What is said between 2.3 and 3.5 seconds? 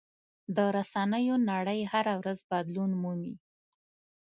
بدلون مومي.